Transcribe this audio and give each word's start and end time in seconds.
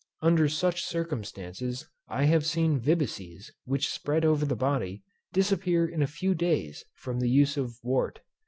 Under 0.23 0.49
such 0.49 0.83
circumstances, 0.83 1.87
I 2.07 2.23
have 2.23 2.43
seen 2.43 2.79
vibices 2.81 3.51
which 3.65 3.87
spread 3.91 4.25
over 4.25 4.47
the 4.47 4.55
body, 4.55 5.03
disappear 5.31 5.87
in 5.87 6.01
a 6.01 6.07
few 6.07 6.33
days 6.33 6.85
from 6.95 7.19
the 7.19 7.29
use 7.29 7.55
of 7.55 7.77
wort. 7.83 8.21